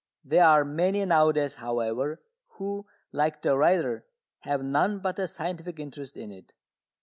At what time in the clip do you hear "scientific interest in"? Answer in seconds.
5.27-6.31